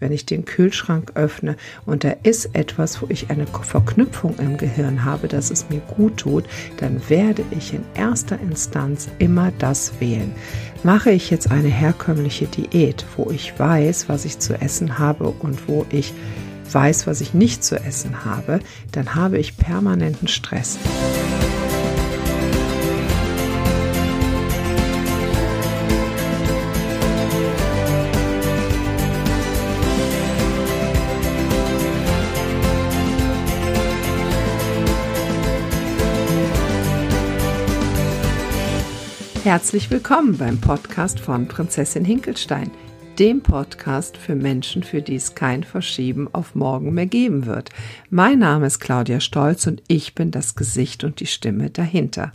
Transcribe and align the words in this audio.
Wenn 0.00 0.12
ich 0.12 0.24
den 0.24 0.46
Kühlschrank 0.46 1.12
öffne 1.14 1.56
und 1.84 2.04
da 2.04 2.14
ist 2.22 2.54
etwas, 2.54 3.02
wo 3.02 3.06
ich 3.10 3.28
eine 3.28 3.46
Verknüpfung 3.46 4.34
im 4.38 4.56
Gehirn 4.56 5.04
habe, 5.04 5.28
dass 5.28 5.50
es 5.50 5.68
mir 5.68 5.80
gut 5.80 6.16
tut, 6.16 6.44
dann 6.78 7.02
werde 7.10 7.44
ich 7.50 7.74
in 7.74 7.84
erster 7.94 8.40
Instanz 8.40 9.08
immer 9.18 9.52
das 9.58 9.92
wählen. 10.00 10.32
Mache 10.82 11.10
ich 11.10 11.28
jetzt 11.28 11.50
eine 11.50 11.68
herkömmliche 11.68 12.46
Diät, 12.46 13.04
wo 13.18 13.30
ich 13.30 13.58
weiß, 13.58 14.08
was 14.08 14.24
ich 14.24 14.38
zu 14.38 14.54
essen 14.58 14.98
habe 14.98 15.28
und 15.28 15.68
wo 15.68 15.84
ich 15.90 16.14
weiß, 16.72 17.06
was 17.06 17.20
ich 17.20 17.34
nicht 17.34 17.62
zu 17.62 17.76
essen 17.76 18.24
habe, 18.24 18.60
dann 18.92 19.14
habe 19.14 19.36
ich 19.36 19.58
permanenten 19.58 20.28
Stress. 20.28 20.78
Herzlich 39.50 39.90
willkommen 39.90 40.38
beim 40.38 40.60
Podcast 40.60 41.18
von 41.18 41.48
Prinzessin 41.48 42.04
Hinkelstein, 42.04 42.70
dem 43.18 43.42
Podcast 43.42 44.16
für 44.16 44.36
Menschen, 44.36 44.84
für 44.84 45.02
die 45.02 45.16
es 45.16 45.34
kein 45.34 45.64
Verschieben 45.64 46.28
auf 46.32 46.54
morgen 46.54 46.94
mehr 46.94 47.06
geben 47.06 47.46
wird. 47.46 47.70
Mein 48.10 48.38
Name 48.38 48.68
ist 48.68 48.78
Claudia 48.78 49.18
Stolz 49.18 49.66
und 49.66 49.82
ich 49.88 50.14
bin 50.14 50.30
das 50.30 50.54
Gesicht 50.54 51.02
und 51.02 51.18
die 51.18 51.26
Stimme 51.26 51.68
dahinter. 51.68 52.30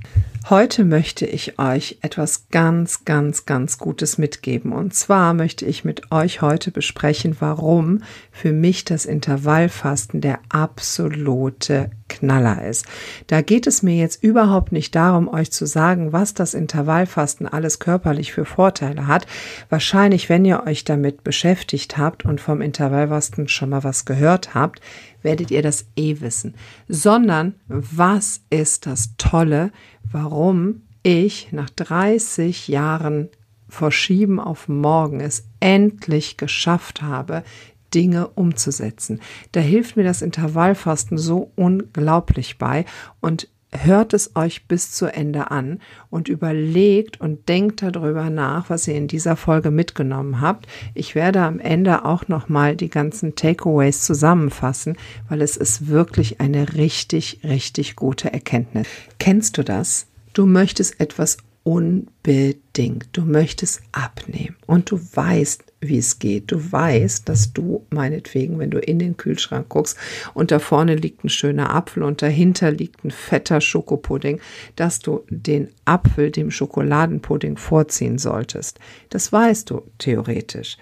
Heute 0.48 0.86
möchte 0.86 1.26
ich 1.26 1.58
euch 1.58 1.98
etwas 2.02 2.50
ganz, 2.50 3.04
ganz, 3.04 3.48
ganz 3.48 3.80
Gutes 3.80 4.20
mitgeben. 4.20 4.74
Und 4.74 4.94
zwar 4.94 5.34
möchte 5.34 5.66
ich 5.66 5.84
mit 5.84 6.12
euch 6.12 6.44
heute 6.44 6.70
besprechen, 6.70 7.38
warum 7.40 8.04
für 8.32 8.54
mich 8.54 8.86
das 8.86 9.08
Intervallfasten 9.08 10.22
der 10.22 10.38
absolute 10.50 11.90
Knaller 12.10 12.64
ist. 12.64 12.86
Da 13.26 13.42
geht 13.42 13.66
es 13.66 13.82
mir 13.82 13.96
jetzt 13.96 14.24
überhaupt 14.24 14.72
nicht 14.72 14.94
darum, 14.94 15.28
euch 15.28 15.52
zu 15.52 15.66
sagen, 15.66 16.14
was 16.14 16.36
das 16.36 16.54
Intervallfasten 16.54 17.48
alles 17.48 17.80
körperlich 17.80 18.32
für 18.32 18.46
Vorteile 18.46 19.08
hat. 19.08 19.26
Wahrscheinlich, 19.70 20.30
wenn 20.30 20.46
ihr 20.46 20.64
euch 20.68 20.84
damit 20.84 21.24
beschäftigt 21.24 21.98
habt 21.98 22.24
und 22.24 22.40
vom 22.40 22.62
Intervallfasten 22.62 23.48
schon 23.48 23.70
mal 23.70 23.84
was 23.84 24.06
gehört 24.06 24.54
habt, 24.54 24.80
werdet 25.24 25.50
ihr 25.50 25.64
das 25.64 25.88
eh 25.96 26.22
wissen. 26.22 26.54
Sondern 26.88 27.56
was 27.68 28.42
ist 28.52 28.86
das 28.86 29.16
Tolle, 29.18 29.72
warum 30.16 30.84
ich 31.04 31.52
nach 31.52 31.70
30 31.70 32.70
Jahren 32.70 33.28
Verschieben 33.68 34.40
auf 34.40 34.70
morgen 34.70 35.20
es 35.20 35.50
endlich 35.60 36.38
geschafft 36.38 37.02
habe, 37.02 37.44
Dinge 37.94 38.30
umzusetzen. 38.30 39.20
Da 39.52 39.60
hilft 39.60 39.98
mir 39.98 40.06
das 40.06 40.22
Intervallfasten 40.22 41.18
so 41.18 41.52
unglaublich 41.56 42.58
bei 42.58 42.86
und 43.20 43.50
hört 43.84 44.14
es 44.14 44.36
euch 44.36 44.68
bis 44.68 44.92
zu 44.92 45.06
Ende 45.06 45.52
an 45.52 45.80
und 46.10 46.28
überlegt 46.28 47.20
und 47.20 47.48
denkt 47.50 47.82
darüber 47.82 48.30
nach, 48.30 48.70
was 48.70 48.88
ihr 48.88 48.96
in 48.96 49.08
dieser 49.08 49.36
Folge 49.36 49.72
mitgenommen 49.72 50.42
habt. 50.42 50.68
Ich 50.94 51.16
werde 51.16 51.42
am 51.42 51.60
Ende 51.60 52.06
auch 52.06 52.28
noch 52.28 52.50
mal 52.50 52.76
die 52.76 52.90
ganzen 52.90 53.36
Takeaways 53.36 54.04
zusammenfassen, 54.04 54.98
weil 55.30 55.42
es 55.42 55.58
ist 55.58 55.88
wirklich 55.88 56.40
eine 56.40 56.74
richtig 56.74 57.40
richtig 57.44 57.96
gute 57.96 58.32
Erkenntnis. 58.32 58.88
Kennst 59.20 59.58
du 59.58 59.64
das? 59.64 60.08
Du 60.34 60.46
möchtest 60.46 61.00
etwas 61.00 61.38
unbedingt. 61.66 63.10
Du 63.12 63.24
möchtest 63.24 63.82
abnehmen 63.92 64.56
und 64.68 64.92
du 64.92 65.00
weißt, 65.00 65.64
wie 65.82 65.98
es 65.98 66.20
geht. 66.20 66.52
Du 66.52 66.72
weißt, 66.72 67.28
dass 67.28 67.54
du 67.54 67.88
meinetwegen, 67.90 68.60
wenn 68.60 68.70
du 68.70 68.78
in 68.78 69.00
den 69.00 69.18
Kühlschrank 69.18 69.68
guckst 69.70 69.98
und 70.36 70.52
da 70.52 70.60
vorne 70.60 70.94
liegt 70.96 71.24
ein 71.24 71.30
schöner 71.30 71.74
Apfel 71.74 72.04
und 72.04 72.22
dahinter 72.22 72.70
liegt 72.72 73.04
ein 73.04 73.10
fetter 73.10 73.62
Schokopudding, 73.62 74.40
dass 74.76 75.00
du 75.00 75.24
den 75.30 75.70
Apfel 75.86 76.30
dem 76.30 76.52
Schokoladenpudding 76.52 77.58
vorziehen 77.58 78.20
solltest. 78.20 78.78
Das 79.10 79.34
weißt 79.34 79.72
du 79.72 79.82
theoretisch. 79.98 80.78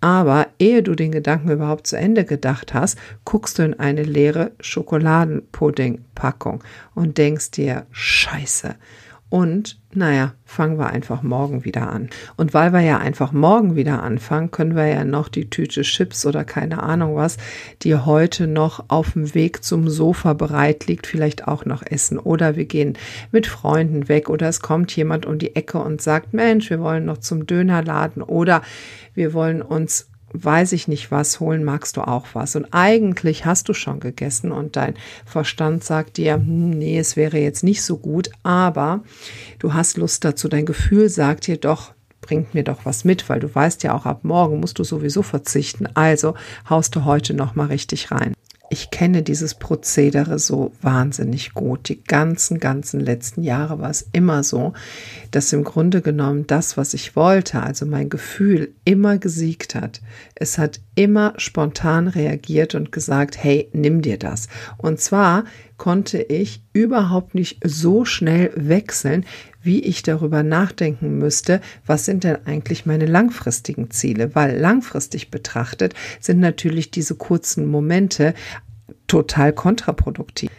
Aber 0.00 0.48
ehe 0.58 0.82
du 0.82 0.94
den 0.94 1.10
Gedanken 1.10 1.50
überhaupt 1.50 1.86
zu 1.86 1.96
Ende 1.96 2.26
gedacht 2.26 2.74
hast, 2.74 2.98
guckst 3.24 3.58
du 3.58 3.62
in 3.62 3.80
eine 3.80 4.02
leere 4.02 4.52
Schokoladenpudding-Packung 4.60 6.62
und 6.94 7.16
denkst 7.18 7.50
dir, 7.52 7.86
scheiße, 7.90 8.76
und 9.30 9.78
naja, 9.92 10.32
fangen 10.44 10.78
wir 10.78 10.88
einfach 10.88 11.22
morgen 11.22 11.64
wieder 11.64 11.90
an. 11.90 12.08
Und 12.36 12.54
weil 12.54 12.72
wir 12.72 12.80
ja 12.80 12.98
einfach 12.98 13.32
morgen 13.32 13.74
wieder 13.74 14.02
anfangen, 14.02 14.50
können 14.50 14.74
wir 14.74 14.86
ja 14.86 15.04
noch 15.04 15.28
die 15.28 15.50
Tüte 15.50 15.82
Chips 15.82 16.24
oder 16.24 16.44
keine 16.44 16.82
Ahnung 16.82 17.14
was, 17.14 17.36
die 17.82 17.94
heute 17.94 18.46
noch 18.46 18.84
auf 18.88 19.12
dem 19.12 19.34
Weg 19.34 19.64
zum 19.64 19.88
Sofa 19.88 20.32
bereit 20.32 20.86
liegt, 20.86 21.06
vielleicht 21.06 21.46
auch 21.46 21.66
noch 21.66 21.82
essen. 21.84 22.18
Oder 22.18 22.56
wir 22.56 22.64
gehen 22.64 22.96
mit 23.30 23.46
Freunden 23.46 24.08
weg 24.08 24.30
oder 24.30 24.48
es 24.48 24.60
kommt 24.60 24.94
jemand 24.96 25.26
um 25.26 25.38
die 25.38 25.56
Ecke 25.56 25.78
und 25.78 26.00
sagt, 26.00 26.32
Mensch, 26.32 26.70
wir 26.70 26.80
wollen 26.80 27.04
noch 27.04 27.18
zum 27.18 27.46
Dönerladen 27.46 28.22
oder 28.22 28.62
wir 29.14 29.34
wollen 29.34 29.60
uns 29.60 30.08
weiß 30.32 30.72
ich 30.72 30.88
nicht 30.88 31.10
was, 31.10 31.40
holen 31.40 31.64
magst 31.64 31.96
du 31.96 32.02
auch 32.02 32.26
was. 32.34 32.56
Und 32.56 32.66
eigentlich 32.72 33.44
hast 33.44 33.68
du 33.68 33.74
schon 33.74 34.00
gegessen 34.00 34.52
und 34.52 34.76
dein 34.76 34.94
Verstand 35.24 35.84
sagt 35.84 36.16
dir, 36.16 36.34
hm, 36.34 36.70
nee, 36.70 36.98
es 36.98 37.16
wäre 37.16 37.38
jetzt 37.38 37.64
nicht 37.64 37.82
so 37.82 37.96
gut, 37.96 38.30
aber 38.42 39.02
du 39.58 39.74
hast 39.74 39.96
Lust 39.96 40.24
dazu. 40.24 40.48
Dein 40.48 40.66
Gefühl 40.66 41.08
sagt 41.08 41.46
dir 41.46 41.56
doch, 41.56 41.92
bringt 42.20 42.54
mir 42.54 42.64
doch 42.64 42.84
was 42.84 43.04
mit, 43.04 43.28
weil 43.28 43.40
du 43.40 43.54
weißt 43.54 43.82
ja 43.84 43.94
auch 43.94 44.04
ab 44.04 44.24
morgen 44.24 44.60
musst 44.60 44.78
du 44.78 44.84
sowieso 44.84 45.22
verzichten. 45.22 45.88
Also 45.94 46.34
haust 46.68 46.94
du 46.96 47.04
heute 47.04 47.32
noch 47.34 47.54
mal 47.54 47.66
richtig 47.66 48.10
rein 48.10 48.34
ich 48.70 48.90
kenne 48.90 49.22
dieses 49.22 49.54
Prozedere 49.54 50.38
so 50.38 50.72
wahnsinnig 50.82 51.54
gut. 51.54 51.88
Die 51.88 52.02
ganzen, 52.02 52.60
ganzen 52.60 53.00
letzten 53.00 53.42
Jahre 53.42 53.78
war 53.78 53.90
es 53.90 54.08
immer 54.12 54.42
so, 54.42 54.74
dass 55.30 55.52
im 55.52 55.64
Grunde 55.64 56.02
genommen 56.02 56.46
das, 56.46 56.76
was 56.76 56.94
ich 56.94 57.16
wollte, 57.16 57.62
also 57.62 57.86
mein 57.86 58.08
Gefühl, 58.08 58.74
immer 58.84 59.18
gesiegt 59.18 59.74
hat. 59.74 60.00
Es 60.34 60.58
hat 60.58 60.80
immer 60.94 61.32
spontan 61.36 62.08
reagiert 62.08 62.74
und 62.74 62.92
gesagt, 62.92 63.42
hey, 63.42 63.68
nimm 63.72 64.02
dir 64.02 64.18
das. 64.18 64.48
Und 64.76 65.00
zwar 65.00 65.44
konnte 65.76 66.20
ich 66.20 66.62
überhaupt 66.72 67.34
nicht 67.34 67.60
so 67.64 68.04
schnell 68.04 68.52
wechseln, 68.54 69.24
wie 69.68 69.80
ich 69.80 70.02
darüber 70.02 70.42
nachdenken 70.42 71.18
müsste, 71.18 71.60
was 71.84 72.06
sind 72.06 72.24
denn 72.24 72.46
eigentlich 72.46 72.86
meine 72.86 73.04
langfristigen 73.04 73.90
Ziele? 73.90 74.34
Weil 74.34 74.58
langfristig 74.58 75.30
betrachtet 75.30 75.92
sind 76.20 76.40
natürlich 76.40 76.90
diese 76.90 77.16
kurzen 77.16 77.66
Momente 77.66 78.32
total 79.08 79.52
kontraproduktiv. 79.52 80.50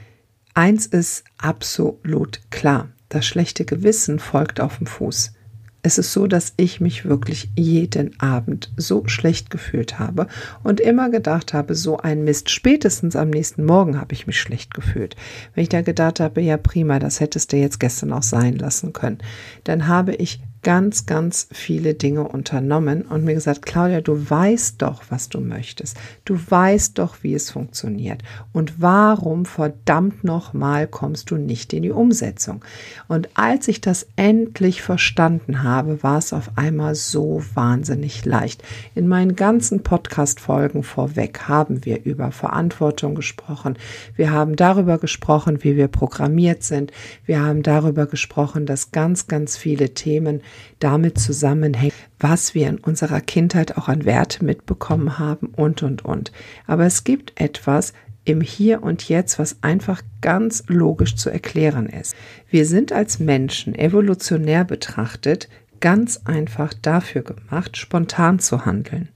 Eins 0.53 0.86
ist 0.86 1.24
absolut 1.40 2.40
klar. 2.52 2.90
Das 3.09 3.25
schlechte 3.25 3.66
Gewissen 3.66 4.19
folgt 4.19 4.62
auf 4.62 4.78
dem 4.78 4.86
Fuß. 4.86 5.34
Es 5.81 5.97
ist 5.97 6.12
so, 6.12 6.28
dass 6.28 6.53
ich 6.57 6.81
mich 6.81 7.06
wirklich 7.06 7.50
jeden 7.56 8.19
Abend 8.19 8.72
so 8.75 9.07
schlecht 9.07 9.50
gefühlt 9.50 9.97
habe 9.97 10.28
und 10.63 10.81
immer 10.81 11.09
gedacht 11.09 11.53
habe, 11.53 11.73
so 11.73 11.97
ein 11.97 12.25
Mist. 12.25 12.50
Spätestens 12.50 13.16
am 13.16 13.29
nächsten 13.29 13.63
Morgen 13.63 14.00
habe 14.00 14.13
ich 14.13 14.28
mich 14.28 14.39
schlecht 14.39 14.73
gefühlt. 14.73 15.16
Wenn 15.53 15.63
ich 15.63 15.69
da 15.69 15.81
gedacht 15.81 16.19
habe, 16.19 16.41
ja 16.41 16.57
prima, 16.57 17.00
das 17.00 17.22
hättest 17.22 17.53
du 17.53 17.57
jetzt 17.57 17.79
gestern 17.79 18.12
auch 18.12 18.23
sein 18.23 18.57
lassen 18.57 18.91
können, 18.91 19.19
dann 19.63 19.88
habe 19.88 20.16
ich 20.16 20.41
ganz, 20.62 21.06
ganz 21.06 21.47
viele 21.52 21.94
Dinge 21.94 22.28
unternommen 22.28 23.03
und 23.03 23.24
mir 23.24 23.34
gesagt, 23.34 23.66
Claudia, 23.66 24.02
du 24.02 24.30
weißt 24.30 24.81
doch, 24.81 25.03
was 25.09 25.30
du 25.30 25.40
möchtest. 25.40 25.97
Du 26.25 26.38
weißt 26.38 26.97
doch, 26.97 27.18
wie 27.22 27.34
es 27.34 27.50
funktioniert. 27.50 28.24
Und 28.52 28.81
warum 28.81 29.46
verdammt 29.46 30.24
nochmal 30.24 30.88
kommst 30.88 31.31
du 31.31 31.38
nicht 31.38 31.72
in 31.72 31.84
die 31.84 31.92
Umsetzung? 31.92 32.64
Und 33.08 33.30
als 33.36 33.68
ich 33.68 33.80
das 33.80 34.08
endlich 34.16 34.81
verstanden 34.81 35.64
habe, 35.64 36.03
war 36.03 36.18
es 36.18 36.34
auf 36.34 36.52
einmal 36.58 36.96
so 36.96 37.42
wahnsinnig 37.53 38.25
leicht. 38.25 38.62
In 38.96 39.08
meinen 39.08 39.36
ganzen 39.36 39.81
Podcast-Folgen 39.81 40.84
vorweg 40.84 41.48
haben 41.48 41.86
wir 41.86 42.04
über 42.04 42.31
Verantwortung 42.31 43.16
gesprochen. 43.16 43.78
Wir 44.16 44.31
haben 44.31 44.56
darüber 44.56 44.98
gesprochen, 44.98 45.63
wie 45.63 45.78
wir 45.78 45.88
programmiert 45.88 46.63
sind. 46.63 46.92
Wir 47.25 47.42
haben 47.42 47.63
darüber 47.63 48.06
gesprochen, 48.07 48.66
dass 48.66 48.92
ganz, 48.92 49.28
ganz 49.28 49.56
viele 49.56 49.94
Themen 49.94 50.42
damit 50.80 51.19
zusammenhängt, 51.19 51.94
was 52.19 52.56
wir 52.56 52.68
in 52.68 52.78
unserer 52.78 53.22
Kindheit 53.22 53.78
auch 53.78 53.88
an 53.88 54.06
Werte 54.06 54.44
mitbekommen 54.44 55.19
haben 55.19 55.48
und, 55.48 55.84
und, 55.84 56.06
und. 56.06 56.31
Aber 56.68 56.86
es 56.86 57.04
gibt 57.04 57.40
etwas 57.40 57.94
im 58.25 58.42
Hier 58.42 58.84
und 58.84 59.07
Jetzt, 59.07 59.40
was 59.40 59.57
einfach 59.62 60.01
ganz 60.22 60.63
logisch 60.68 61.16
zu 61.16 61.30
erklären 61.30 61.88
ist. 61.88 62.16
Wir 62.50 62.66
sind 62.66 62.92
als 62.92 63.19
Menschen 63.19 63.75
evolutionär 63.75 64.66
betrachtet 64.66 65.50
ganz 65.80 66.22
einfach 66.25 66.74
dafür 66.74 67.24
gemacht, 67.24 67.78
spontan 67.78 68.40
zu 68.40 68.66
handeln. 68.66 69.10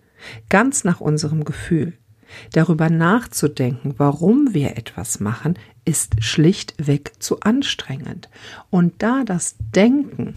Ganz 0.49 0.83
nach 0.83 1.01
unserem 1.01 1.43
Gefühl. 1.43 1.93
Darüber 2.53 2.89
nachzudenken, 2.89 3.95
warum 3.97 4.53
wir 4.53 4.77
etwas 4.77 5.19
machen, 5.19 5.59
ist 5.85 6.23
schlichtweg 6.23 7.11
zu 7.19 7.41
anstrengend. 7.41 8.29
Und 8.69 9.03
da 9.03 9.23
das 9.23 9.55
Denken 9.59 10.35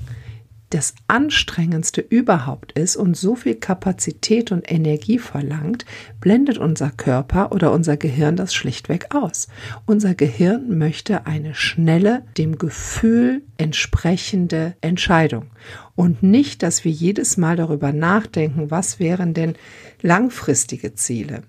das 0.70 0.94
anstrengendste 1.06 2.00
überhaupt 2.00 2.72
ist 2.72 2.96
und 2.96 3.16
so 3.16 3.36
viel 3.36 3.54
Kapazität 3.54 4.50
und 4.50 4.70
Energie 4.70 5.18
verlangt, 5.18 5.84
blendet 6.20 6.58
unser 6.58 6.90
Körper 6.90 7.52
oder 7.52 7.72
unser 7.72 7.96
Gehirn 7.96 8.36
das 8.36 8.54
schlichtweg 8.54 9.14
aus. 9.14 9.48
Unser 9.86 10.14
Gehirn 10.14 10.76
möchte 10.76 11.26
eine 11.26 11.54
schnelle, 11.54 12.24
dem 12.36 12.58
Gefühl 12.58 13.42
entsprechende 13.58 14.76
Entscheidung 14.80 15.50
und 15.94 16.22
nicht, 16.22 16.62
dass 16.62 16.84
wir 16.84 16.92
jedes 16.92 17.36
Mal 17.36 17.56
darüber 17.56 17.92
nachdenken, 17.92 18.70
was 18.70 18.98
wären 18.98 19.34
denn 19.34 19.54
langfristige 20.02 20.94
Ziele. 20.94 21.42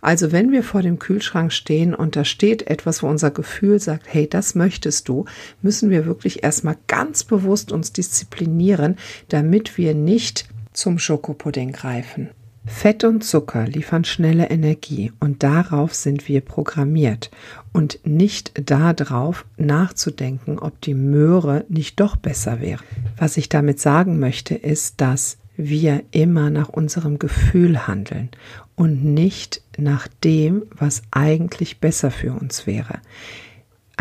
Also 0.00 0.32
wenn 0.32 0.52
wir 0.52 0.62
vor 0.62 0.82
dem 0.82 0.98
Kühlschrank 0.98 1.52
stehen 1.52 1.94
und 1.94 2.16
da 2.16 2.24
steht 2.24 2.68
etwas, 2.68 3.02
wo 3.02 3.08
unser 3.08 3.30
Gefühl 3.30 3.78
sagt, 3.80 4.06
hey, 4.06 4.28
das 4.28 4.54
möchtest 4.54 5.08
du, 5.08 5.24
müssen 5.62 5.90
wir 5.90 6.06
wirklich 6.06 6.42
erstmal 6.42 6.76
ganz 6.86 7.24
bewusst 7.24 7.72
uns 7.72 7.92
disziplinieren, 7.92 8.96
damit 9.28 9.78
wir 9.78 9.94
nicht 9.94 10.46
zum 10.72 10.98
Schokopudding 10.98 11.72
greifen. 11.72 12.30
Fett 12.64 13.02
und 13.02 13.24
Zucker 13.24 13.66
liefern 13.66 14.04
schnelle 14.04 14.50
Energie 14.50 15.12
und 15.18 15.42
darauf 15.42 15.94
sind 15.94 16.28
wir 16.28 16.40
programmiert 16.40 17.30
und 17.72 17.98
nicht 18.04 18.52
darauf 18.70 19.44
nachzudenken, 19.56 20.60
ob 20.60 20.80
die 20.80 20.94
Möhre 20.94 21.64
nicht 21.68 21.98
doch 21.98 22.14
besser 22.14 22.60
wäre. 22.60 22.84
Was 23.16 23.36
ich 23.36 23.48
damit 23.48 23.80
sagen 23.80 24.20
möchte, 24.20 24.54
ist, 24.54 25.00
dass 25.00 25.38
wir 25.56 26.04
immer 26.12 26.50
nach 26.50 26.68
unserem 26.68 27.18
Gefühl 27.18 27.86
handeln 27.88 28.30
und 28.74 29.04
nicht 29.04 29.62
nach 29.76 30.08
dem, 30.24 30.64
was 30.70 31.02
eigentlich 31.10 31.78
besser 31.78 32.10
für 32.10 32.32
uns 32.32 32.66
wäre. 32.66 33.00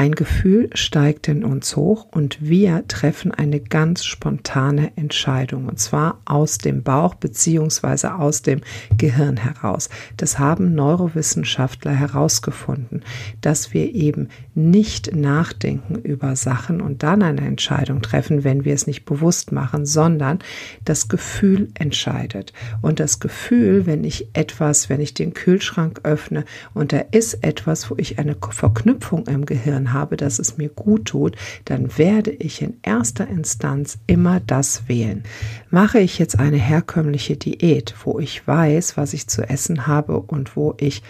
Ein 0.02 0.16
Gefühl 0.16 0.72
steigt 0.74 1.28
in 1.28 1.44
uns 1.44 1.76
hoch 1.76 2.08
und 2.10 2.42
wir 2.42 2.88
treffen 2.88 3.32
eine 3.32 3.60
ganz 3.60 4.04
spontane 4.04 4.98
Entscheidung 4.98 5.68
und 5.68 5.80
zwar 5.80 6.20
aus 6.26 6.58
dem 6.58 6.82
Bauch 6.82 7.14
beziehungsweise 7.14 8.16
aus 8.16 8.42
dem 8.42 8.62
Gehirn 8.98 9.38
heraus. 9.38 9.92
Das 10.18 10.40
haben 10.40 10.74
Neurowissenschaftler 10.74 11.92
herausgefunden, 11.92 13.04
dass 13.42 13.76
wir 13.76 13.94
eben 13.94 14.30
nicht 14.56 15.16
nachdenken 15.16 15.94
über 16.00 16.36
Sachen 16.36 16.82
und 16.82 17.04
dann 17.04 17.22
eine 17.22 17.42
Entscheidung 17.42 18.02
treffen, 18.02 18.44
wenn 18.44 18.66
wir 18.66 18.74
es 18.74 18.88
nicht 18.88 19.06
bewusst 19.06 19.52
machen, 19.52 19.86
sondern 19.86 20.40
das 20.84 21.10
Gefühl 21.10 21.68
entscheidet. 21.76 22.54
Und 22.82 23.00
das 23.00 23.20
Gefühl, 23.20 23.86
wenn 23.86 24.04
ich 24.04 24.30
etwas, 24.34 24.90
wenn 24.90 25.00
ich 25.00 25.14
den 25.14 25.36
Kühlschrank 25.36 26.00
öffne 26.02 26.44
und 26.74 26.92
da 26.92 27.02
ist 27.12 27.44
etwas, 27.44 27.92
wo 27.92 27.96
ich 27.98 28.18
eine 28.18 28.36
Verknüpfung 28.50 29.28
im 29.28 29.46
Gehirn 29.46 29.91
habe, 29.94 30.18
dass 30.18 30.40
es 30.40 30.58
mir 30.58 30.70
gut 30.70 31.06
tut, 31.06 31.36
dann 31.66 31.98
werde 31.98 32.32
ich 32.32 32.62
in 32.62 32.78
erster 32.82 33.28
Instanz 33.28 34.00
immer 34.08 34.40
das 34.40 34.88
wählen. 34.88 35.24
Mache 35.70 36.00
ich 36.00 36.20
jetzt 36.20 36.40
eine 36.40 36.58
herkömmliche 36.58 37.38
Diät, 37.38 37.96
wo 38.04 38.20
ich 38.20 38.46
weiß, 38.48 38.98
was 38.98 39.14
ich 39.14 39.28
zu 39.28 39.48
essen 39.48 39.88
habe 39.88 40.20
und 40.20 40.56
wo 40.56 40.76
ich 40.78 41.04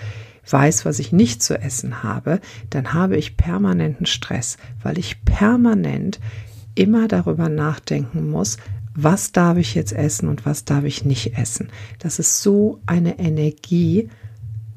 weiß, 0.50 0.86
was 0.86 1.00
ich 1.00 1.12
nicht 1.12 1.44
zu 1.44 1.58
essen 1.60 2.04
habe, 2.04 2.40
dann 2.70 2.94
habe 2.94 3.18
ich 3.18 3.38
permanenten 3.38 4.06
Stress, 4.06 4.58
weil 4.82 4.98
ich 4.98 5.24
permanent 5.24 6.20
immer 6.76 7.08
darüber 7.08 7.50
nachdenken 7.50 8.30
muss, 8.30 8.58
was 8.94 9.32
darf 9.32 9.58
ich 9.58 9.76
jetzt 9.76 9.94
essen 9.94 10.28
und 10.28 10.46
was 10.46 10.66
darf 10.66 10.84
ich 10.84 11.06
nicht 11.06 11.38
essen. 11.38 11.70
Das 12.00 12.20
ist 12.20 12.42
so 12.42 12.82
eine 12.86 13.20
Energie, 13.20 14.10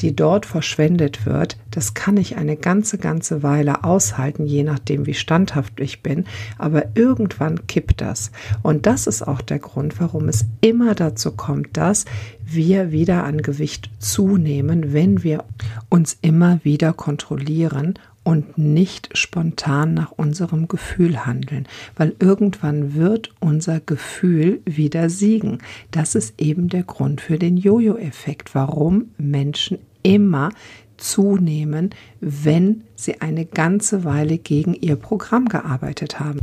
die 0.04 0.14
dort 0.14 0.44
verschwendet 0.44 1.24
wird, 1.24 1.56
das 1.70 1.94
kann 1.94 2.18
ich 2.18 2.36
eine 2.36 2.56
ganze, 2.56 2.98
ganze 2.98 3.42
Weile 3.42 3.84
aushalten, 3.84 4.44
je 4.44 4.62
nachdem, 4.62 5.06
wie 5.06 5.14
standhaft 5.14 5.80
ich 5.80 6.02
bin. 6.02 6.26
Aber 6.58 6.88
irgendwann 6.94 7.66
kippt 7.66 8.02
das. 8.02 8.30
Und 8.62 8.84
das 8.84 9.06
ist 9.06 9.26
auch 9.26 9.40
der 9.40 9.60
Grund, 9.60 9.98
warum 10.02 10.28
es 10.28 10.44
immer 10.60 10.94
dazu 10.94 11.32
kommt, 11.32 11.78
dass 11.78 12.04
wir 12.44 12.92
wieder 12.92 13.24
an 13.24 13.40
Gewicht 13.40 13.88
zunehmen, 13.98 14.92
wenn 14.92 15.22
wir 15.22 15.42
uns 15.88 16.18
immer 16.20 16.60
wieder 16.64 16.92
kontrollieren 16.92 17.94
und 18.24 18.58
nicht 18.58 19.16
spontan 19.16 19.94
nach 19.94 20.12
unserem 20.12 20.66
Gefühl 20.66 21.24
handeln, 21.24 21.66
weil 21.94 22.16
irgendwann 22.18 22.94
wird 22.94 23.30
unser 23.40 23.80
Gefühl 23.80 24.60
wieder 24.64 25.08
siegen. 25.08 25.58
Das 25.90 26.14
ist 26.14 26.40
eben 26.40 26.68
der 26.68 26.82
Grund 26.82 27.20
für 27.20 27.38
den 27.38 27.56
Jojo-Effekt, 27.56 28.54
warum 28.54 29.10
Menschen 29.16 29.78
immer 30.04 30.50
zunehmen, 30.96 31.90
wenn 32.20 32.84
sie 32.94 33.20
eine 33.20 33.44
ganze 33.44 34.04
Weile 34.04 34.38
gegen 34.38 34.74
ihr 34.74 34.94
Programm 34.96 35.48
gearbeitet 35.48 36.20
haben. 36.20 36.40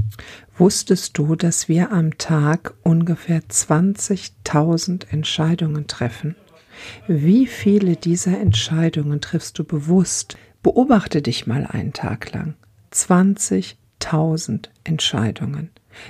Wusstest 0.58 1.18
du, 1.18 1.36
dass 1.36 1.70
wir 1.70 1.92
am 1.92 2.18
Tag 2.18 2.74
ungefähr 2.84 3.42
20.000 3.42 5.10
Entscheidungen 5.12 5.88
treffen? 5.88 6.36
Wie 7.08 7.48
viele 7.48 7.96
dieser 7.96 8.40
Entscheidungen 8.40 9.22
triffst 9.22 9.58
du 9.60 9.64
bewusst? 9.64 10.38
Beobachte 10.64 11.22
dich 11.22 11.48
mal 11.48 11.66
einen 11.66 11.94
Tag 11.94 12.34
lang. 12.34 12.56
20.000 12.94 14.70
Entscheidungen. 14.84 15.70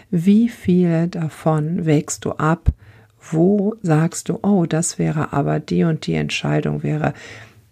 Wie 0.10 0.50
viele 0.50 1.08
davon 1.08 1.86
wägst 1.86 2.26
du 2.26 2.32
ab? 2.34 2.70
Wo 3.30 3.76
sagst 3.82 4.30
du, 4.30 4.40
oh, 4.42 4.66
das 4.66 4.98
wäre 4.98 5.34
aber 5.34 5.60
die 5.60 5.84
und 5.84 6.08
die 6.08 6.16
Entscheidung 6.16 6.84
wäre 6.84 7.14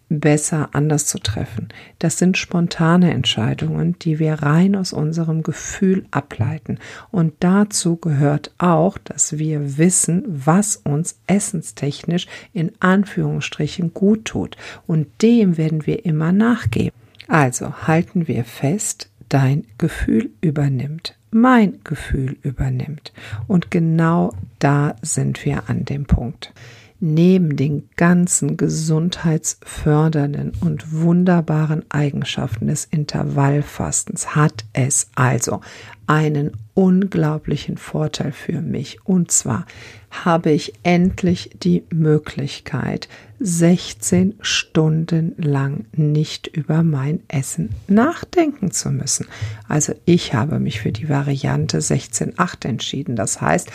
besser 0.10 0.70
anders 0.74 1.06
zu 1.06 1.20
treffen. 1.20 1.70
Das 2.00 2.18
sind 2.18 2.38
spontane 2.38 3.14
Entscheidungen, 3.14 3.98
die 4.00 4.20
wir 4.20 4.34
rein 4.34 4.76
aus 4.76 4.92
unserem 4.92 5.44
Gefühl 5.44 6.06
ableiten. 6.12 6.80
Und 7.12 7.34
dazu 7.40 7.96
gehört 7.96 8.52
auch, 8.58 8.98
dass 8.98 9.38
wir 9.38 9.78
wissen, 9.78 10.24
was 10.28 10.78
uns 10.78 11.20
essenstechnisch 11.28 12.28
in 12.54 12.72
Anführungsstrichen 12.80 13.94
gut 13.94 14.26
tut. 14.26 14.58
Und 14.88 15.08
dem 15.22 15.58
werden 15.58 15.86
wir 15.86 16.06
immer 16.06 16.32
nachgeben. 16.32 16.96
Also 17.28 17.88
halten 17.88 18.28
wir 18.28 18.44
fest, 18.44 19.12
dein 19.30 19.66
Gefühl 19.78 20.32
übernimmt. 20.42 21.16
Mein 21.32 21.80
Gefühl 21.84 22.38
übernimmt. 22.42 23.14
Und 23.48 23.72
genau 23.72 24.34
da 24.58 24.96
sind 25.02 25.46
wir 25.46 25.70
an 25.70 25.86
dem 25.86 26.06
Punkt 26.06 26.54
neben 27.00 27.56
den 27.56 27.90
ganzen 27.96 28.58
gesundheitsfördernden 28.58 30.52
und 30.62 30.92
wunderbaren 30.92 31.84
Eigenschaften 31.90 32.68
des 32.68 32.86
Intervallfastens 32.86 34.36
hat 34.36 34.66
es 34.74 35.10
also 35.16 35.62
einen 36.08 36.52
unglaublichen 36.74 37.78
Vorteil 37.78 38.32
für 38.32 38.62
mich. 38.62 39.00
Und 39.06 39.32
zwar 39.32 39.66
habe 40.10 40.52
ich 40.52 40.74
endlich 40.84 41.52
die 41.62 41.84
Möglichkeit, 41.92 43.08
16 43.40 44.36
Stunden 44.42 45.36
lang 45.38 45.86
nicht 45.94 46.48
über 46.48 46.84
mein 46.84 47.22
Essen 47.28 47.70
nachdenken 47.88 48.72
zu 48.72 48.90
müssen. 48.90 49.28
Also 49.68 49.94
ich 50.06 50.34
habe 50.34 50.60
mich 50.60 50.82
für 50.82 50.92
die 50.92 51.08
Variante 51.08 51.80
16.8 51.80 52.68
entschieden. 52.68 53.16
Das 53.16 53.40
heißt, 53.40 53.70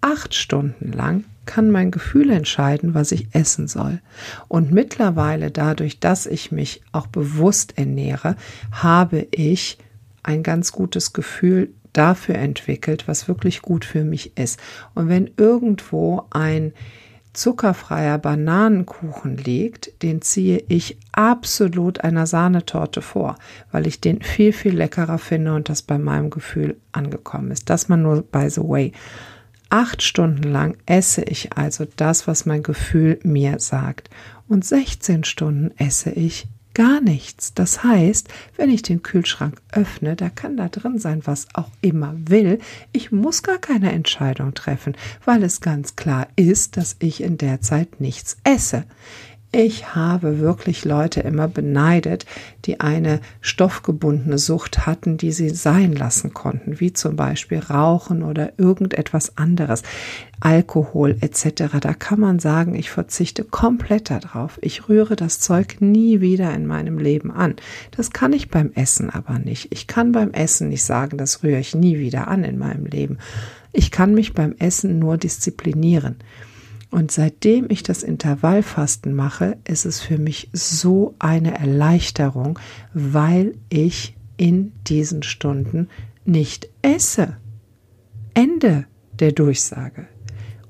acht 0.00 0.34
Stunden 0.34 0.92
lang 0.92 1.24
kann 1.46 1.70
mein 1.70 1.90
Gefühl 1.90 2.30
entscheiden, 2.30 2.94
was 2.94 3.12
ich 3.12 3.28
essen 3.34 3.68
soll. 3.68 4.00
Und 4.48 4.72
mittlerweile 4.72 5.50
dadurch, 5.50 6.00
dass 6.00 6.26
ich 6.26 6.52
mich 6.52 6.82
auch 6.92 7.06
bewusst 7.06 7.78
ernähre, 7.78 8.36
habe 8.72 9.26
ich 9.30 9.78
ein 10.22 10.42
ganz 10.42 10.72
gutes 10.72 11.12
Gefühl 11.12 11.70
dafür 11.92 12.34
entwickelt, 12.34 13.08
was 13.08 13.28
wirklich 13.28 13.62
gut 13.62 13.84
für 13.84 14.04
mich 14.04 14.36
ist. 14.36 14.60
Und 14.94 15.08
wenn 15.08 15.30
irgendwo 15.36 16.24
ein 16.30 16.72
zuckerfreier 17.36 18.18
Bananenkuchen 18.18 19.36
liegt, 19.36 20.02
den 20.02 20.22
ziehe 20.22 20.62
ich 20.68 20.96
absolut 21.12 22.02
einer 22.02 22.26
Sahnetorte 22.26 23.02
vor, 23.02 23.36
weil 23.70 23.86
ich 23.86 24.00
den 24.00 24.22
viel, 24.22 24.52
viel 24.52 24.74
leckerer 24.74 25.18
finde 25.18 25.54
und 25.54 25.68
das 25.68 25.82
bei 25.82 25.98
meinem 25.98 26.30
Gefühl 26.30 26.76
angekommen 26.92 27.50
ist. 27.50 27.68
Das 27.70 27.88
mal 27.88 27.96
nur 27.96 28.22
by 28.22 28.48
the 28.48 28.62
way. 28.62 28.92
Acht 29.78 30.02
Stunden 30.02 30.44
lang 30.44 30.78
esse 30.86 31.22
ich 31.22 31.52
also 31.52 31.86
das, 31.96 32.26
was 32.26 32.46
mein 32.46 32.62
Gefühl 32.62 33.20
mir 33.22 33.58
sagt. 33.58 34.08
Und 34.48 34.64
16 34.64 35.24
Stunden 35.24 35.70
esse 35.76 36.08
ich 36.08 36.48
gar 36.72 37.02
nichts. 37.02 37.52
Das 37.52 37.84
heißt, 37.84 38.26
wenn 38.56 38.70
ich 38.70 38.80
den 38.80 39.02
Kühlschrank 39.02 39.60
öffne, 39.72 40.16
da 40.16 40.30
kann 40.30 40.56
da 40.56 40.70
drin 40.70 40.98
sein, 40.98 41.20
was 41.26 41.48
auch 41.52 41.70
immer 41.82 42.14
will. 42.16 42.58
Ich 42.92 43.12
muss 43.12 43.42
gar 43.42 43.58
keine 43.58 43.92
Entscheidung 43.92 44.54
treffen, 44.54 44.96
weil 45.26 45.42
es 45.42 45.60
ganz 45.60 45.94
klar 45.94 46.28
ist, 46.36 46.78
dass 46.78 46.96
ich 46.98 47.22
in 47.22 47.36
der 47.36 47.60
Zeit 47.60 48.00
nichts 48.00 48.38
esse. 48.44 48.84
Ich 49.52 49.94
habe 49.94 50.40
wirklich 50.40 50.84
Leute 50.84 51.20
immer 51.20 51.48
beneidet, 51.48 52.26
die 52.64 52.80
eine 52.80 53.20
stoffgebundene 53.40 54.38
Sucht 54.38 54.86
hatten, 54.86 55.16
die 55.16 55.32
sie 55.32 55.50
sein 55.50 55.92
lassen 55.92 56.34
konnten, 56.34 56.80
wie 56.80 56.92
zum 56.92 57.16
Beispiel 57.16 57.60
Rauchen 57.60 58.22
oder 58.22 58.58
irgendetwas 58.58 59.38
anderes, 59.38 59.82
Alkohol 60.40 61.16
etc. 61.20 61.78
Da 61.80 61.94
kann 61.94 62.20
man 62.20 62.38
sagen, 62.38 62.74
ich 62.74 62.90
verzichte 62.90 63.44
komplett 63.44 64.10
darauf. 64.10 64.58
Ich 64.62 64.88
rühre 64.88 65.16
das 65.16 65.38
Zeug 65.38 65.76
nie 65.80 66.20
wieder 66.20 66.52
in 66.52 66.66
meinem 66.66 66.98
Leben 66.98 67.30
an. 67.30 67.54
Das 67.92 68.10
kann 68.10 68.32
ich 68.32 68.50
beim 68.50 68.72
Essen 68.74 69.10
aber 69.10 69.38
nicht. 69.38 69.68
Ich 69.70 69.86
kann 69.86 70.12
beim 70.12 70.32
Essen 70.32 70.68
nicht 70.68 70.84
sagen, 70.84 71.16
das 71.18 71.42
rühre 71.42 71.60
ich 71.60 71.74
nie 71.74 71.98
wieder 71.98 72.28
an 72.28 72.44
in 72.44 72.58
meinem 72.58 72.84
Leben. 72.84 73.18
Ich 73.72 73.90
kann 73.90 74.12
mich 74.12 74.34
beim 74.34 74.54
Essen 74.58 74.98
nur 74.98 75.16
disziplinieren. 75.16 76.16
Und 76.96 77.12
seitdem 77.12 77.66
ich 77.68 77.82
das 77.82 78.02
Intervallfasten 78.02 79.12
mache, 79.12 79.58
ist 79.68 79.84
es 79.84 80.00
für 80.00 80.16
mich 80.16 80.48
so 80.54 81.14
eine 81.18 81.58
Erleichterung, 81.58 82.58
weil 82.94 83.52
ich 83.68 84.16
in 84.38 84.72
diesen 84.86 85.22
Stunden 85.22 85.90
nicht 86.24 86.70
esse. 86.80 87.36
Ende 88.32 88.86
der 89.12 89.32
Durchsage. 89.32 90.06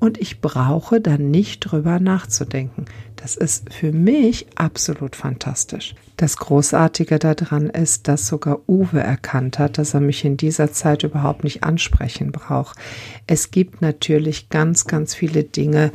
Und 0.01 0.19
ich 0.19 0.41
brauche 0.41 1.01
dann 1.01 1.31
nicht 1.31 1.61
drüber 1.61 2.01
nachzudenken. 2.01 2.87
Das 3.15 3.37
ist 3.37 3.73
für 3.73 3.93
mich 3.93 4.47
absolut 4.57 5.15
fantastisch. 5.15 5.95
Das 6.17 6.37
Großartige 6.39 7.19
daran 7.19 7.71
ist, 7.71 8.09
dass 8.09 8.27
sogar 8.27 8.61
Uwe 8.69 9.01
erkannt 9.01 9.59
hat, 9.59 9.79
dass 9.79 9.95
er 9.95 10.01
mich 10.01 10.25
in 10.25 10.37
dieser 10.37 10.73
Zeit 10.73 11.03
überhaupt 11.03 11.45
nicht 11.45 11.63
ansprechen 11.63 12.33
braucht. 12.33 12.77
Es 13.27 13.51
gibt 13.51 13.81
natürlich 13.81 14.49
ganz, 14.49 14.87
ganz 14.87 15.15
viele 15.15 15.45
Dinge, 15.45 15.93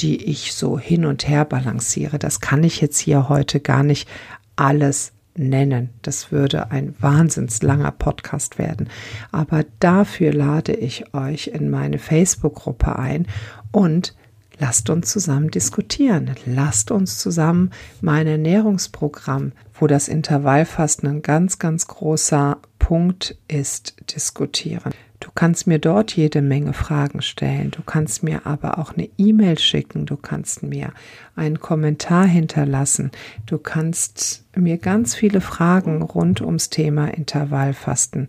die 0.00 0.24
ich 0.24 0.54
so 0.54 0.78
hin 0.78 1.04
und 1.04 1.28
her 1.28 1.44
balanciere. 1.44 2.18
Das 2.18 2.40
kann 2.40 2.64
ich 2.64 2.80
jetzt 2.80 2.98
hier 2.98 3.28
heute 3.28 3.60
gar 3.60 3.82
nicht 3.82 4.08
alles 4.56 5.12
nennen. 5.36 5.90
Das 6.02 6.32
würde 6.32 6.70
ein 6.70 6.94
wahnsinns 6.98 7.62
langer 7.62 7.92
Podcast 7.92 8.58
werden. 8.58 8.88
Aber 9.32 9.64
dafür 9.78 10.32
lade 10.32 10.74
ich 10.74 11.14
euch 11.14 11.48
in 11.48 11.70
meine 11.70 11.98
Facebook-Gruppe 11.98 12.98
ein 12.98 13.26
und 13.72 14.14
lasst 14.58 14.90
uns 14.90 15.10
zusammen 15.10 15.50
diskutieren. 15.50 16.32
Lasst 16.44 16.90
uns 16.90 17.18
zusammen 17.18 17.70
mein 18.00 18.26
Ernährungsprogramm, 18.26 19.52
wo 19.74 19.86
das 19.86 20.08
Intervallfasten 20.08 21.08
ein 21.08 21.22
ganz, 21.22 21.58
ganz 21.58 21.86
großer 21.86 22.58
Punkt 22.78 23.36
ist, 23.48 23.94
diskutieren. 24.14 24.92
Du 25.30 25.34
kannst 25.36 25.68
mir 25.68 25.78
dort 25.78 26.16
jede 26.16 26.42
Menge 26.42 26.72
Fragen 26.72 27.22
stellen. 27.22 27.70
Du 27.70 27.82
kannst 27.82 28.24
mir 28.24 28.46
aber 28.46 28.78
auch 28.78 28.94
eine 28.94 29.08
E-Mail 29.16 29.60
schicken. 29.60 30.04
Du 30.04 30.16
kannst 30.16 30.64
mir 30.64 30.92
einen 31.36 31.60
Kommentar 31.60 32.26
hinterlassen. 32.26 33.12
Du 33.46 33.56
kannst 33.56 34.44
mir 34.56 34.76
ganz 34.76 35.14
viele 35.14 35.40
Fragen 35.40 36.02
rund 36.02 36.40
ums 36.40 36.68
Thema 36.68 37.06
Intervallfasten 37.14 38.26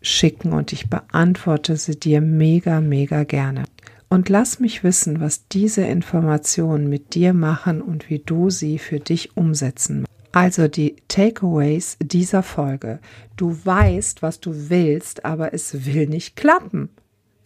schicken 0.00 0.54
und 0.54 0.72
ich 0.72 0.88
beantworte 0.88 1.76
sie 1.76 2.00
dir 2.00 2.22
mega, 2.22 2.80
mega 2.80 3.24
gerne. 3.24 3.64
Und 4.08 4.30
lass 4.30 4.58
mich 4.58 4.82
wissen, 4.82 5.20
was 5.20 5.48
diese 5.48 5.82
Informationen 5.82 6.88
mit 6.88 7.14
dir 7.14 7.34
machen 7.34 7.82
und 7.82 8.08
wie 8.08 8.20
du 8.20 8.48
sie 8.48 8.78
für 8.78 9.00
dich 9.00 9.36
umsetzen 9.36 10.06
also 10.38 10.68
die 10.68 10.94
Takeaways 11.08 11.96
dieser 12.00 12.44
Folge. 12.44 13.00
Du 13.36 13.58
weißt, 13.64 14.22
was 14.22 14.38
du 14.38 14.70
willst, 14.70 15.24
aber 15.24 15.52
es 15.52 15.84
will 15.84 16.06
nicht 16.06 16.36
klappen. 16.36 16.90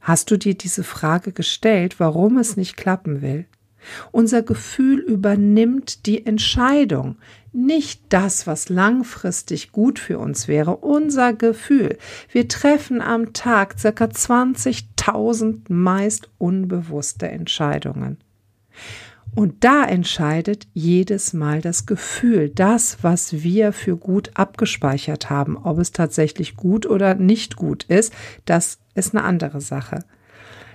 Hast 0.03 0.31
du 0.31 0.37
dir 0.37 0.53
diese 0.53 0.85
Frage 0.85 1.33
gestellt, 1.33 2.01
warum 2.01 2.37
es 2.37 2.59
nicht 2.59 2.77
klappen 2.77 3.23
will? 3.23 3.47
Unser 4.11 4.43
Gefühl 4.43 4.99
übernimmt 4.99 6.05
die 6.05 6.27
Entscheidung, 6.27 7.17
nicht 7.51 8.03
das, 8.11 8.47
was 8.47 8.69
langfristig 8.69 9.73
gut 9.73 9.99
für 9.99 10.19
uns 10.19 10.47
wäre, 10.47 10.77
unser 10.77 11.33
Gefühl. 11.33 11.97
Wir 12.31 12.47
treffen 12.47 13.01
am 13.01 13.33
Tag 13.33 13.77
ca. 13.81 13.89
20.000 14.05 15.73
meist 15.73 16.29
unbewusste 16.37 17.27
Entscheidungen. 17.29 18.19
Und 19.35 19.65
da 19.65 19.85
entscheidet 19.85 20.67
jedes 20.75 21.33
Mal 21.33 21.63
das 21.63 21.87
Gefühl, 21.87 22.51
das, 22.51 22.99
was 23.03 23.43
wir 23.43 23.73
für 23.73 23.97
gut 23.97 24.31
abgespeichert 24.35 25.31
haben. 25.31 25.57
Ob 25.57 25.79
es 25.79 25.91
tatsächlich 25.91 26.55
gut 26.55 26.85
oder 26.85 27.15
nicht 27.15 27.57
gut 27.57 27.85
ist, 27.85 28.13
das 28.45 28.79
ist 28.95 29.15
eine 29.15 29.25
andere 29.25 29.63
Sache. 29.63 30.05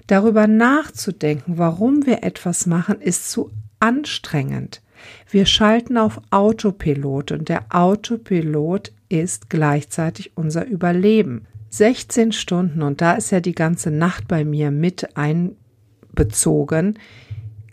Darüber 0.08 0.48
nachzudenken, 0.48 1.58
warum 1.58 2.06
wir 2.08 2.24
etwas 2.24 2.66
machen, 2.66 3.00
ist 3.00 3.30
zu 3.30 3.52
anstrengend. 3.80 4.82
Wir 5.30 5.46
schalten 5.46 5.98
auf 5.98 6.20
Autopilot 6.32 7.32
und 7.32 7.50
der 7.50 7.66
Autopilot 7.70 8.92
ist 9.10 9.52
gleichzeitig 9.52 10.32
unser 10.36 10.66
Überleben. 10.66 11.46
16 11.70 12.32
Stunden 12.32 12.82
und 12.82 13.02
da 13.02 13.14
ist 13.14 13.30
ja 13.32 13.40
die 13.40 13.54
ganze 13.54 13.92
Nacht 13.92 14.28
bei 14.28 14.44
mir 14.46 14.72
mit 14.72 15.16
einbezogen 15.16 16.98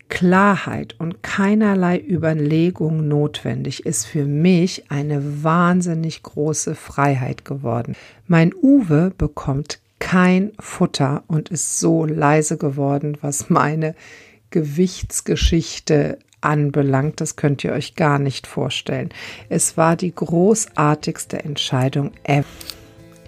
Klarheit 0.09 0.95
und 0.99 1.23
keinerlei 1.23 1.99
Überlegung 1.99 3.07
notwendig 3.07 3.85
ist 3.85 4.05
für 4.05 4.25
mich 4.25 4.89
eine 4.89 5.43
wahnsinnig 5.43 6.23
große 6.23 6.75
Freiheit 6.75 7.43
geworden. 7.45 7.95
Mein 8.27 8.53
Uwe 8.53 9.11
bekommt 9.17 9.79
kein 9.99 10.51
Futter 10.59 11.23
und 11.27 11.49
ist 11.49 11.79
so 11.79 12.05
leise 12.05 12.57
geworden, 12.57 13.17
was 13.21 13.49
meine 13.49 13.95
Gewichtsgeschichte 14.51 16.19
anbelangt. 16.41 17.19
Das 17.19 17.35
könnt 17.35 17.63
ihr 17.63 17.73
euch 17.73 17.95
gar 17.95 18.19
nicht 18.19 18.45
vorstellen. 18.45 19.09
Es 19.49 19.77
war 19.77 19.95
die 19.95 20.13
großartigste 20.13 21.43
Entscheidung 21.43 22.11
ever. 22.23 22.45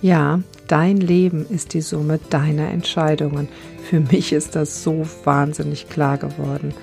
Ja, 0.02 0.42
dein 0.68 0.98
Leben 0.98 1.46
ist 1.50 1.74
die 1.74 1.82
Summe 1.82 2.20
deiner 2.30 2.70
Entscheidungen. 2.70 3.48
Für 3.90 4.00
mich 4.00 4.34
ist 4.34 4.56
das 4.56 4.84
so 4.84 5.06
wahnsinnig 5.24 5.90
klar 5.90 6.18
geworden. 6.18 6.74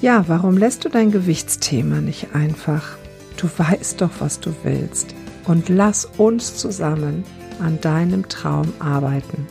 Ja, 0.00 0.24
warum 0.28 0.56
lässt 0.56 0.84
du 0.84 0.88
dein 0.88 1.10
Gewichtsthema 1.10 2.00
nicht 2.00 2.34
einfach? 2.34 2.96
Du 3.36 3.48
weißt 3.56 4.00
doch, 4.00 4.10
was 4.20 4.40
du 4.40 4.54
willst. 4.62 5.14
Und 5.44 5.68
lass 5.68 6.04
uns 6.18 6.56
zusammen 6.56 7.24
an 7.60 7.80
deinem 7.80 8.28
Traum 8.28 8.72
arbeiten. 8.78 9.46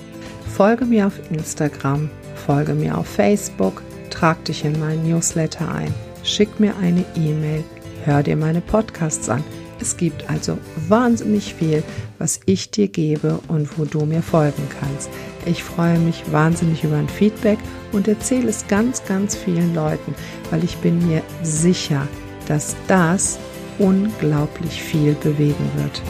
Folge 0.55 0.85
mir 0.85 1.07
auf 1.07 1.19
Instagram, 1.31 2.09
folge 2.35 2.73
mir 2.73 2.97
auf 2.97 3.07
Facebook, 3.07 3.81
trag 4.09 4.43
dich 4.45 4.63
in 4.63 4.79
meinen 4.79 5.07
Newsletter 5.07 5.69
ein, 5.71 5.93
schick 6.23 6.59
mir 6.59 6.75
eine 6.77 7.03
E-Mail, 7.15 7.63
hör 8.05 8.23
dir 8.23 8.35
meine 8.35 8.61
Podcasts 8.61 9.29
an. 9.29 9.43
Es 9.79 9.97
gibt 9.97 10.29
also 10.29 10.57
wahnsinnig 10.87 11.53
viel, 11.53 11.83
was 12.17 12.39
ich 12.45 12.71
dir 12.71 12.87
gebe 12.87 13.39
und 13.47 13.77
wo 13.77 13.85
du 13.85 14.05
mir 14.05 14.21
folgen 14.21 14.67
kannst. 14.79 15.09
Ich 15.45 15.63
freue 15.63 15.99
mich 15.99 16.23
wahnsinnig 16.31 16.83
über 16.83 16.97
ein 16.97 17.09
Feedback 17.09 17.59
und 17.91 18.07
erzähle 18.07 18.49
es 18.49 18.67
ganz, 18.67 19.05
ganz 19.05 19.35
vielen 19.35 19.73
Leuten, 19.75 20.15
weil 20.49 20.63
ich 20.63 20.77
bin 20.77 21.05
mir 21.07 21.21
sicher, 21.43 22.07
dass 22.47 22.75
das 22.87 23.39
unglaublich 23.79 24.81
viel 24.81 25.13
bewegen 25.13 25.69
wird. 25.75 26.01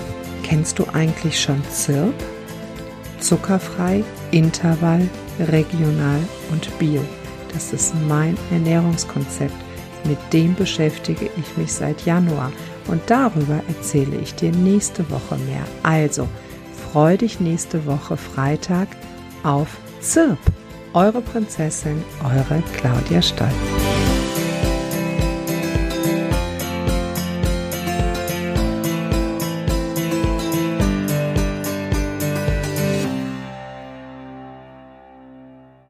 Kennst 0.43 0.79
du 0.79 0.85
eigentlich 0.93 1.39
schon 1.39 1.61
Zirp? 1.69 2.13
Zuckerfrei, 3.19 4.03
Intervall, 4.31 5.09
regional 5.39 6.19
und 6.51 6.77
bio. 6.79 7.03
Das 7.53 7.73
ist 7.73 7.93
mein 8.07 8.37
Ernährungskonzept. 8.51 9.66
Mit 10.05 10.17
dem 10.31 10.55
beschäftige 10.55 11.29
ich 11.37 11.57
mich 11.57 11.73
seit 11.73 12.05
Januar 12.05 12.51
und 12.87 13.01
darüber 13.07 13.61
erzähle 13.67 14.17
ich 14.17 14.35
dir 14.35 14.51
nächste 14.51 15.09
Woche 15.09 15.37
mehr. 15.37 15.63
Also, 15.83 16.27
freu 16.91 17.17
dich 17.17 17.39
nächste 17.39 17.85
Woche 17.85 18.17
Freitag 18.17 18.87
auf 19.43 19.77
Zirp. 19.99 20.39
Eure 20.93 21.21
Prinzessin, 21.21 22.03
eure 22.23 22.63
Claudia 22.73 23.21
Stoll. 23.21 23.51